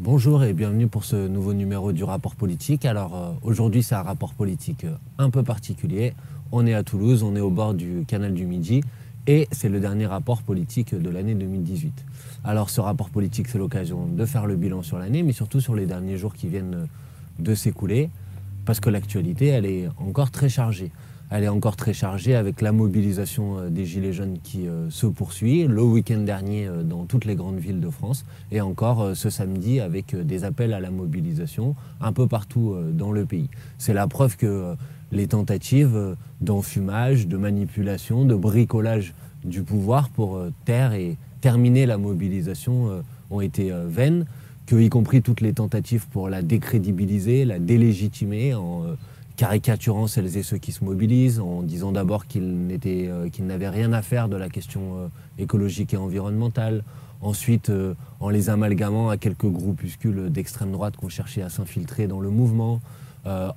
Bonjour 0.00 0.44
et 0.44 0.52
bienvenue 0.52 0.86
pour 0.86 1.04
ce 1.04 1.26
nouveau 1.26 1.54
numéro 1.54 1.90
du 1.90 2.04
rapport 2.04 2.36
politique. 2.36 2.84
Alors 2.84 3.16
euh, 3.16 3.32
aujourd'hui 3.42 3.82
c'est 3.82 3.96
un 3.96 4.02
rapport 4.02 4.32
politique 4.32 4.84
euh, 4.84 4.94
un 5.18 5.28
peu 5.28 5.42
particulier. 5.42 6.14
On 6.52 6.68
est 6.68 6.74
à 6.74 6.84
Toulouse, 6.84 7.24
on 7.24 7.34
est 7.34 7.40
au 7.40 7.50
bord 7.50 7.74
du 7.74 8.04
canal 8.06 8.32
du 8.32 8.46
Midi 8.46 8.80
et 9.26 9.48
c'est 9.50 9.68
le 9.68 9.80
dernier 9.80 10.06
rapport 10.06 10.42
politique 10.42 10.94
de 10.94 11.10
l'année 11.10 11.34
2018. 11.34 12.04
Alors 12.44 12.70
ce 12.70 12.80
rapport 12.80 13.10
politique 13.10 13.48
c'est 13.48 13.58
l'occasion 13.58 14.06
de 14.06 14.24
faire 14.24 14.46
le 14.46 14.54
bilan 14.54 14.84
sur 14.84 15.00
l'année 15.00 15.24
mais 15.24 15.32
surtout 15.32 15.60
sur 15.60 15.74
les 15.74 15.84
derniers 15.84 16.16
jours 16.16 16.34
qui 16.34 16.46
viennent 16.46 16.86
de 17.40 17.54
s'écouler 17.56 18.08
parce 18.66 18.78
que 18.78 18.90
l'actualité 18.90 19.46
elle 19.46 19.66
est 19.66 19.88
encore 19.98 20.30
très 20.30 20.48
chargée 20.48 20.92
elle 21.30 21.44
est 21.44 21.48
encore 21.48 21.76
très 21.76 21.92
chargée 21.92 22.34
avec 22.34 22.62
la 22.62 22.72
mobilisation 22.72 23.58
euh, 23.58 23.68
des 23.68 23.84
Gilets 23.84 24.12
jaunes 24.12 24.38
qui 24.42 24.66
euh, 24.66 24.88
se 24.90 25.06
poursuit 25.06 25.66
le 25.66 25.82
week-end 25.82 26.20
dernier 26.20 26.66
euh, 26.66 26.82
dans 26.82 27.04
toutes 27.04 27.24
les 27.24 27.34
grandes 27.34 27.58
villes 27.58 27.80
de 27.80 27.90
France 27.90 28.24
et 28.50 28.60
encore 28.60 29.14
ce 29.14 29.28
samedi 29.28 29.80
avec 29.80 30.16
des 30.16 30.44
appels 30.44 30.72
à 30.72 30.80
la 30.80 30.90
mobilisation 30.90 31.74
un 32.00 32.12
peu 32.12 32.26
partout 32.26 32.74
dans 32.92 33.12
le 33.12 33.24
pays. 33.24 33.48
C'est 33.76 33.92
la 33.92 34.06
preuve 34.06 34.36
que 34.36 34.74
les 35.12 35.26
tentatives 35.26 36.16
d'enfumage, 36.40 37.26
de 37.26 37.36
manipulation, 37.36 38.24
de 38.24 38.34
bricolage 38.34 39.14
du 39.44 39.62
pouvoir 39.62 40.08
pour 40.08 40.40
taire 40.64 40.92
et 40.94 41.16
terminer 41.40 41.86
la 41.86 41.98
mobilisation 41.98 43.02
ont 43.30 43.40
été 43.40 43.72
vaines, 43.86 44.24
que 44.66 44.76
y 44.76 44.88
compris 44.88 45.22
toutes 45.22 45.40
les 45.40 45.52
tentatives 45.52 46.06
pour 46.08 46.28
la 46.28 46.42
décrédibiliser, 46.42 47.44
la 47.44 47.58
délégitimer 47.58 48.54
en 48.54 48.84
caricaturant 49.38 50.08
celles 50.08 50.36
et 50.36 50.42
ceux 50.42 50.58
qui 50.58 50.72
se 50.72 50.84
mobilisent, 50.84 51.38
en 51.38 51.62
disant 51.62 51.92
d'abord 51.92 52.26
qu'ils 52.26 52.76
euh, 52.86 53.28
n'avaient 53.38 53.68
rien 53.68 53.92
à 53.92 54.02
faire 54.02 54.28
de 54.28 54.36
la 54.36 54.48
question 54.48 54.96
euh, 54.96 55.06
écologique 55.38 55.94
et 55.94 55.96
environnementale, 55.96 56.82
ensuite 57.22 57.70
euh, 57.70 57.94
en 58.18 58.30
les 58.30 58.50
amalgamant 58.50 59.10
à 59.10 59.16
quelques 59.16 59.46
groupuscules 59.46 60.30
d'extrême 60.30 60.72
droite 60.72 60.96
qui 60.96 61.04
ont 61.04 61.08
cherché 61.08 61.40
à 61.40 61.50
s'infiltrer 61.50 62.08
dans 62.08 62.20
le 62.20 62.30
mouvement, 62.30 62.80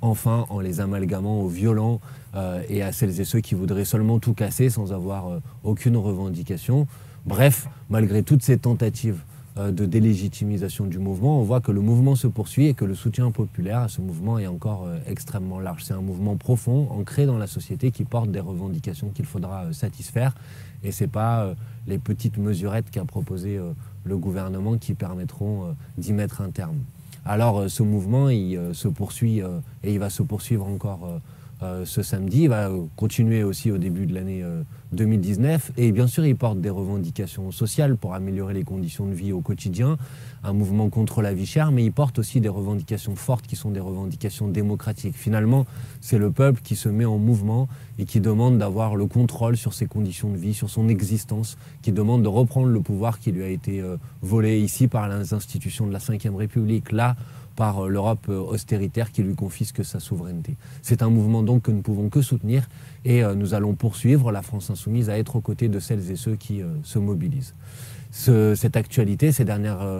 enfin 0.00 0.46
en 0.48 0.58
les 0.58 0.80
amalgamant 0.80 1.42
aux 1.42 1.48
violents 1.48 2.00
et 2.68 2.82
à 2.82 2.90
celles 2.90 3.20
et 3.20 3.24
ceux 3.24 3.38
qui 3.38 3.54
voudraient 3.54 3.84
seulement 3.84 4.18
tout 4.18 4.34
casser 4.34 4.68
sans 4.68 4.92
avoir 4.92 5.40
aucune 5.62 5.96
revendication. 5.96 6.88
Bref, 7.24 7.68
malgré 7.88 8.24
toutes 8.24 8.42
ces 8.42 8.58
tentatives 8.58 9.20
de 9.56 9.84
délégitimisation 9.84 10.86
du 10.86 10.98
mouvement, 10.98 11.40
on 11.40 11.42
voit 11.42 11.60
que 11.60 11.72
le 11.72 11.80
mouvement 11.80 12.14
se 12.14 12.26
poursuit 12.26 12.66
et 12.66 12.74
que 12.74 12.84
le 12.84 12.94
soutien 12.94 13.30
populaire 13.30 13.80
à 13.80 13.88
ce 13.88 14.00
mouvement 14.00 14.38
est 14.38 14.46
encore 14.46 14.84
euh, 14.86 14.98
extrêmement 15.06 15.58
large. 15.58 15.84
C'est 15.84 15.92
un 15.92 16.00
mouvement 16.00 16.36
profond, 16.36 16.88
ancré 16.90 17.26
dans 17.26 17.36
la 17.36 17.46
société, 17.46 17.90
qui 17.90 18.04
porte 18.04 18.30
des 18.30 18.40
revendications 18.40 19.08
qu'il 19.08 19.24
faudra 19.24 19.64
euh, 19.64 19.72
satisfaire. 19.72 20.34
Et 20.84 20.92
ce 20.92 21.04
n'est 21.04 21.08
pas 21.08 21.54
les 21.86 21.98
petites 21.98 22.38
mesurettes 22.38 22.90
qu'a 22.90 23.04
proposé 23.04 23.60
le 24.04 24.16
gouvernement 24.16 24.78
qui 24.78 24.94
permettront 24.94 25.76
d'y 25.98 26.14
mettre 26.14 26.40
un 26.40 26.48
terme. 26.48 26.78
Alors 27.26 27.68
ce 27.68 27.82
mouvement, 27.82 28.30
il 28.30 28.58
se 28.72 28.88
poursuit 28.88 29.40
et 29.84 29.92
il 29.92 29.98
va 29.98 30.08
se 30.08 30.22
poursuivre 30.22 30.66
encore 30.66 31.20
euh, 31.62 31.84
ce 31.84 32.02
samedi. 32.02 32.44
Il 32.44 32.48
va 32.48 32.70
continuer 32.96 33.42
aussi 33.42 33.70
au 33.70 33.78
début 33.78 34.06
de 34.06 34.14
l'année 34.14 34.42
2019. 34.92 35.70
Euh, 35.70 35.82
et 35.82 35.92
bien 35.92 36.06
sûr, 36.06 36.24
il 36.24 36.36
porte 36.36 36.60
des 36.60 36.70
revendications 36.70 37.50
sociales 37.50 37.96
pour 37.96 38.14
améliorer 38.14 38.54
les 38.54 38.64
conditions 38.64 39.06
de 39.06 39.12
vie 39.12 39.32
au 39.32 39.40
quotidien, 39.40 39.96
un 40.42 40.52
mouvement 40.52 40.88
contre 40.88 41.22
la 41.22 41.34
vie 41.34 41.46
chère, 41.46 41.70
mais 41.70 41.84
il 41.84 41.92
porte 41.92 42.18
aussi 42.18 42.40
des 42.40 42.48
revendications 42.48 43.14
fortes 43.14 43.46
qui 43.46 43.56
sont 43.56 43.70
des 43.70 43.80
revendications 43.80 44.48
démocratiques. 44.48 45.16
Finalement, 45.16 45.66
c'est 46.00 46.18
le 46.18 46.30
peuple 46.30 46.60
qui 46.62 46.76
se 46.76 46.88
met 46.88 47.04
en 47.04 47.18
mouvement 47.18 47.68
et 47.98 48.04
qui 48.04 48.20
demande 48.20 48.58
d'avoir 48.58 48.96
le 48.96 49.06
contrôle 49.06 49.56
sur 49.56 49.74
ses 49.74 49.86
conditions 49.86 50.30
de 50.30 50.36
vie, 50.36 50.54
sur 50.54 50.70
son 50.70 50.88
existence, 50.88 51.58
qui 51.82 51.92
demande 51.92 52.22
de 52.22 52.28
reprendre 52.28 52.68
le 52.68 52.80
pouvoir 52.80 53.18
qui 53.18 53.32
lui 53.32 53.42
a 53.42 53.48
été 53.48 53.80
euh, 53.80 53.96
volé 54.22 54.60
ici 54.60 54.88
par 54.88 55.08
les 55.08 55.34
institutions 55.34 55.86
de 55.86 55.92
la 55.92 55.98
Ve 55.98 56.36
République. 56.36 56.92
Là, 56.92 57.16
par 57.56 57.84
euh, 57.84 57.88
l'Europe 57.88 58.26
euh, 58.28 58.38
austéritaire 58.38 59.12
qui 59.12 59.22
lui 59.22 59.34
confisque 59.34 59.84
sa 59.84 60.00
souveraineté. 60.00 60.56
C'est 60.82 61.02
un 61.02 61.10
mouvement 61.10 61.42
donc 61.42 61.62
que 61.62 61.70
nous 61.70 61.82
pouvons 61.82 62.08
que 62.08 62.22
soutenir 62.22 62.68
et 63.04 63.22
euh, 63.22 63.34
nous 63.34 63.54
allons 63.54 63.74
poursuivre 63.74 64.32
la 64.32 64.42
France 64.42 64.70
insoumise 64.70 65.10
à 65.10 65.18
être 65.18 65.36
aux 65.36 65.40
côtés 65.40 65.68
de 65.68 65.78
celles 65.78 66.10
et 66.10 66.16
ceux 66.16 66.36
qui 66.36 66.62
se 66.82 66.98
mobilisent. 66.98 67.54
cette 68.10 68.76
actualité, 68.76 69.32
ces, 69.32 69.46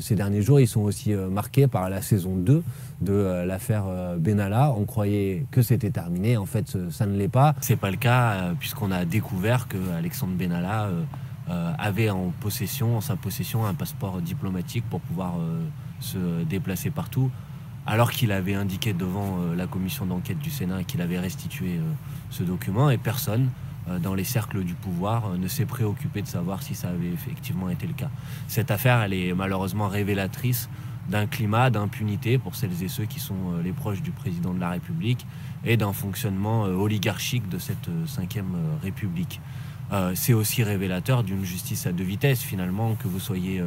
ces 0.00 0.14
derniers 0.14 0.42
jours, 0.42 0.60
ils 0.60 0.68
sont 0.68 0.82
aussi 0.82 1.14
marqués 1.14 1.66
par 1.66 1.88
la 1.88 2.02
saison 2.02 2.36
2 2.36 2.62
de 3.00 3.44
l'affaire 3.46 3.84
Benalla. 4.18 4.74
On 4.76 4.84
croyait 4.84 5.46
que 5.50 5.62
c'était 5.62 5.90
terminé, 5.90 6.36
en 6.36 6.46
fait 6.46 6.76
ça 6.90 7.06
ne 7.06 7.16
l'est 7.16 7.28
pas. 7.28 7.54
C'est 7.60 7.76
pas 7.76 7.90
le 7.90 7.96
cas 7.96 8.54
puisqu'on 8.58 8.90
a 8.90 9.04
découvert 9.04 9.68
que 9.68 9.78
Alexandre 9.96 10.34
Benalla 10.34 10.90
avait 11.48 12.10
en 12.10 12.32
possession, 12.40 12.96
en 12.96 13.00
sa 13.00 13.16
possession, 13.16 13.66
un 13.66 13.74
passeport 13.74 14.20
diplomatique 14.20 14.84
pour 14.88 15.00
pouvoir 15.00 15.34
se 16.00 16.44
déplacer 16.44 16.90
partout, 16.90 17.30
alors 17.86 18.12
qu'il 18.12 18.32
avait 18.32 18.54
indiqué 18.54 18.92
devant 18.92 19.38
euh, 19.40 19.56
la 19.56 19.66
commission 19.66 20.06
d'enquête 20.06 20.38
du 20.38 20.50
Sénat 20.50 20.84
qu'il 20.84 21.00
avait 21.00 21.18
restitué 21.18 21.78
euh, 21.78 21.82
ce 22.30 22.42
document, 22.42 22.90
et 22.90 22.98
personne 22.98 23.50
euh, 23.88 23.98
dans 23.98 24.14
les 24.14 24.24
cercles 24.24 24.62
du 24.62 24.74
pouvoir 24.74 25.30
ne 25.30 25.48
s'est 25.48 25.66
préoccupé 25.66 26.22
de 26.22 26.28
savoir 26.28 26.62
si 26.62 26.74
ça 26.74 26.88
avait 26.88 27.10
effectivement 27.12 27.68
été 27.70 27.86
le 27.86 27.94
cas. 27.94 28.10
Cette 28.46 28.70
affaire, 28.70 29.02
elle 29.02 29.14
est 29.14 29.32
malheureusement 29.34 29.88
révélatrice 29.88 30.68
d'un 31.08 31.26
climat 31.26 31.70
d'impunité 31.70 32.38
pour 32.38 32.54
celles 32.54 32.80
et 32.84 32.88
ceux 32.88 33.06
qui 33.06 33.18
sont 33.18 33.58
les 33.64 33.72
proches 33.72 34.02
du 34.02 34.12
président 34.12 34.54
de 34.54 34.60
la 34.60 34.70
République 34.70 35.26
et 35.64 35.76
d'un 35.76 35.92
fonctionnement 35.92 36.62
oligarchique 36.62 37.48
de 37.48 37.58
cette 37.58 37.90
cinquième 38.06 38.54
République. 38.84 39.40
C'est 40.14 40.32
aussi 40.32 40.62
révélateur 40.62 41.22
d'une 41.22 41.44
justice 41.44 41.86
à 41.86 41.92
deux 41.92 42.04
vitesses 42.04 42.40
finalement, 42.40 42.94
que 42.94 43.08
vous 43.08 43.20
soyez 43.20 43.62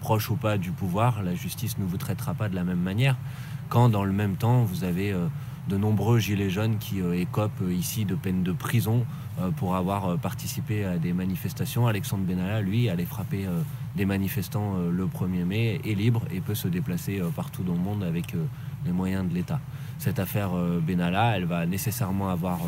proche 0.00 0.30
ou 0.30 0.36
pas 0.36 0.58
du 0.58 0.70
pouvoir, 0.70 1.22
la 1.22 1.34
justice 1.34 1.78
ne 1.78 1.84
vous 1.84 1.96
traitera 1.96 2.34
pas 2.34 2.48
de 2.48 2.54
la 2.54 2.64
même 2.64 2.80
manière. 2.80 3.16
Quand 3.68 3.88
dans 3.88 4.04
le 4.04 4.12
même 4.12 4.36
temps, 4.36 4.62
vous 4.62 4.84
avez 4.84 5.12
euh, 5.12 5.26
de 5.68 5.76
nombreux 5.76 6.18
gilets 6.18 6.50
jaunes 6.50 6.78
qui 6.78 7.00
euh, 7.00 7.12
écopent 7.12 7.62
euh, 7.62 7.72
ici 7.72 8.04
de 8.04 8.14
peine 8.14 8.42
de 8.42 8.52
prison 8.52 9.04
pour 9.56 9.76
avoir 9.76 10.18
participé 10.18 10.84
à 10.84 10.98
des 10.98 11.12
manifestations. 11.12 11.86
Alexandre 11.86 12.24
Benalla, 12.24 12.60
lui, 12.60 12.88
allait 12.88 13.04
frapper 13.04 13.46
des 13.94 14.04
manifestants 14.04 14.74
le 14.90 15.06
1er 15.06 15.44
mai, 15.44 15.80
est 15.84 15.94
libre 15.94 16.22
et 16.32 16.40
peut 16.40 16.56
se 16.56 16.66
déplacer 16.66 17.22
partout 17.36 17.62
dans 17.62 17.74
le 17.74 17.78
monde 17.78 18.02
avec 18.02 18.34
les 18.84 18.90
moyens 18.90 19.28
de 19.28 19.32
l'État. 19.32 19.60
Cette 19.98 20.18
affaire 20.18 20.50
Benalla, 20.84 21.36
elle 21.36 21.44
va 21.44 21.66
nécessairement 21.66 22.30
avoir 22.30 22.58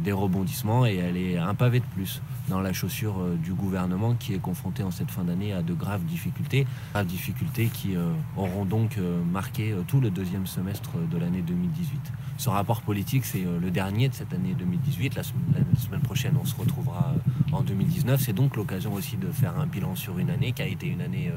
des 0.00 0.12
rebondissements 0.12 0.84
et 0.84 0.96
elle 0.96 1.16
est 1.16 1.38
un 1.38 1.54
pavé 1.54 1.80
de 1.80 1.86
plus 1.94 2.20
dans 2.52 2.60
la 2.60 2.74
chaussure 2.74 3.18
euh, 3.18 3.34
du 3.42 3.54
gouvernement 3.54 4.14
qui 4.14 4.34
est 4.34 4.38
confronté 4.38 4.82
en 4.82 4.90
cette 4.90 5.10
fin 5.10 5.24
d'année 5.24 5.54
à 5.54 5.62
de 5.62 5.72
graves 5.72 6.04
difficultés, 6.04 6.66
graves 6.92 7.06
difficultés 7.06 7.68
qui 7.72 7.96
euh, 7.96 8.12
auront 8.36 8.66
donc 8.66 8.98
euh, 8.98 9.22
marqué 9.24 9.74
tout 9.88 10.00
le 10.00 10.10
deuxième 10.10 10.46
semestre 10.46 10.90
de 11.10 11.16
l'année 11.16 11.40
2018. 11.40 11.98
Ce 12.36 12.50
rapport 12.50 12.82
politique, 12.82 13.24
c'est 13.24 13.44
le 13.44 13.70
dernier 13.70 14.08
de 14.10 14.14
cette 14.14 14.34
année 14.34 14.54
2018. 14.58 15.14
La, 15.14 15.22
semaine 15.22 16.00
prochaine, 16.02 16.34
on 16.40 16.44
se 16.44 16.54
retrouvera 16.54 17.14
en 17.52 17.62
2019. 17.62 18.20
C'est 18.20 18.32
donc 18.32 18.56
l'occasion 18.56 18.92
aussi 18.92 19.16
de 19.16 19.30
faire 19.30 19.58
un 19.58 19.66
bilan 19.66 19.94
sur 19.94 20.18
une 20.18 20.28
année 20.28 20.52
qui 20.52 20.62
a 20.62 20.66
été 20.66 20.86
une 20.86 21.00
année 21.00 21.32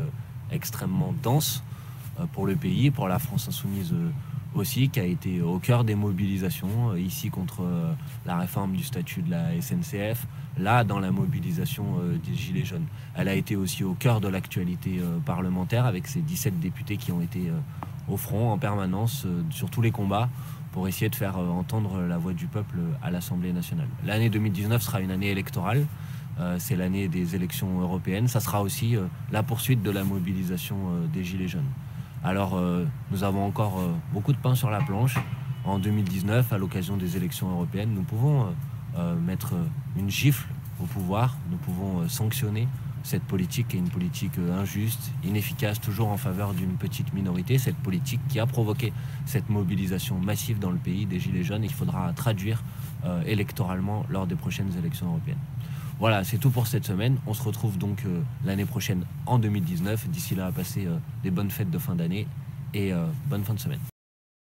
extrêmement 0.51 1.13
dense 1.23 1.63
pour 2.33 2.47
le 2.47 2.55
pays, 2.55 2.91
pour 2.91 3.07
la 3.07 3.19
France 3.19 3.47
insoumise 3.47 3.93
aussi, 4.55 4.89
qui 4.89 4.99
a 4.99 5.03
été 5.03 5.41
au 5.41 5.59
cœur 5.59 5.83
des 5.83 5.95
mobilisations, 5.95 6.91
euh, 6.91 6.99
ici 6.99 7.29
contre 7.29 7.61
euh, 7.63 7.93
la 8.25 8.37
réforme 8.37 8.75
du 8.75 8.83
statut 8.83 9.21
de 9.21 9.31
la 9.31 9.49
SNCF, 9.61 10.25
là 10.57 10.83
dans 10.83 10.99
la 10.99 11.11
mobilisation 11.11 11.85
euh, 11.99 12.17
des 12.25 12.35
Gilets 12.35 12.65
jaunes. 12.65 12.85
Elle 13.15 13.27
a 13.27 13.33
été 13.33 13.55
aussi 13.55 13.83
au 13.83 13.93
cœur 13.93 14.21
de 14.21 14.27
l'actualité 14.27 15.01
parlementaire 15.25 15.85
avec 15.85 16.07
ces 16.07 16.21
17 16.21 16.59
députés 16.59 16.97
qui 16.97 17.11
ont 17.11 17.21
été 17.21 17.51
au 18.07 18.17
front 18.17 18.51
en 18.51 18.57
permanence 18.57 19.25
sur 19.49 19.69
tous 19.69 19.81
les 19.81 19.91
combats 19.91 20.29
pour 20.71 20.87
essayer 20.87 21.09
de 21.09 21.15
faire 21.15 21.37
entendre 21.37 22.01
la 22.01 22.17
voix 22.17 22.33
du 22.33 22.47
peuple 22.47 22.77
à 23.01 23.11
l'Assemblée 23.11 23.53
nationale. 23.53 23.87
L'année 24.05 24.29
2019 24.29 24.81
sera 24.81 25.01
une 25.01 25.11
année 25.11 25.29
électorale. 25.29 25.85
c'est 26.57 26.75
l'année 26.75 27.07
des 27.07 27.35
élections 27.35 27.79
européennes. 27.79 28.27
Ça 28.27 28.39
sera 28.41 28.61
aussi 28.61 28.95
la 29.31 29.43
poursuite 29.43 29.81
de 29.81 29.91
la 29.91 30.03
mobilisation 30.03 30.77
des 31.13 31.23
Gilets 31.23 31.47
jaunes. 31.47 31.71
Alors 32.25 32.55
euh, 32.55 32.85
nous 33.11 33.23
avons 33.23 33.45
encore 33.45 33.77
euh, 33.77 33.93
beaucoup 34.11 34.33
de 34.33 34.37
pain 34.37 34.55
sur 34.55 34.71
la 34.71 34.79
planche. 34.79 35.15
En 35.63 35.77
2019, 35.77 36.51
à 36.53 36.57
l'occasion 36.57 36.97
des 36.97 37.17
élections 37.17 37.51
européennes, 37.51 37.91
nous 37.93 38.01
pouvons 38.01 38.47
euh, 38.97 39.15
mettre 39.15 39.53
une 39.95 40.09
gifle 40.09 40.47
au 40.81 40.85
pouvoir, 40.85 41.37
nous 41.51 41.57
pouvons 41.57 42.09
sanctionner 42.09 42.67
cette 43.03 43.21
politique 43.21 43.67
qui 43.67 43.77
est 43.77 43.79
une 43.79 43.89
politique 43.89 44.39
injuste, 44.39 45.11
inefficace, 45.23 45.79
toujours 45.79 46.09
en 46.09 46.17
faveur 46.17 46.55
d'une 46.55 46.77
petite 46.77 47.13
minorité, 47.13 47.59
cette 47.59 47.77
politique 47.77 48.19
qui 48.27 48.39
a 48.39 48.47
provoqué 48.47 48.91
cette 49.27 49.47
mobilisation 49.47 50.17
massive 50.17 50.57
dans 50.57 50.71
le 50.71 50.79
pays 50.79 51.05
des 51.05 51.19
Gilets 51.19 51.43
jaunes 51.43 51.63
et 51.63 51.67
qu'il 51.67 51.75
faudra 51.75 52.11
traduire 52.13 52.63
électoralement 53.27 54.07
lors 54.09 54.25
des 54.25 54.33
prochaines 54.33 54.75
élections 54.75 55.05
européennes. 55.05 55.37
Voilà, 55.99 56.23
c'est 56.25 56.37
tout 56.37 56.49
pour 56.49 56.67
cette 56.67 56.85
semaine. 56.85 57.17
On 57.25 57.33
se 57.33 57.41
retrouve 57.41 57.77
donc 57.77 58.03
euh, 58.05 58.21
l'année 58.43 58.65
prochaine 58.65 59.05
en 59.25 59.39
2019. 59.39 60.09
D'ici 60.09 60.35
là, 60.35 60.51
passez 60.51 60.85
euh, 60.85 60.97
des 61.23 61.31
bonnes 61.31 61.51
fêtes 61.51 61.71
de 61.71 61.77
fin 61.77 61.95
d'année 61.95 62.27
et 62.73 62.91
euh, 62.91 63.05
bonne 63.29 63.43
fin 63.43 63.53
de 63.53 63.59
semaine. 63.59 63.79